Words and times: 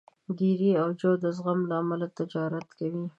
ګېري 0.37 0.71
او 0.81 0.87
جو 0.99 1.11
د 1.23 1.25
زغم 1.37 1.59
له 1.69 1.75
امله 1.81 2.07
تجارت 2.17 2.67
کوي. 2.77 3.05